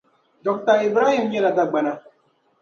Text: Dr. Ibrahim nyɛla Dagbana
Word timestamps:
Dr. 0.45 0.77
Ibrahim 0.87 1.23
nyɛla 1.27 1.51
Dagbana 1.57 1.93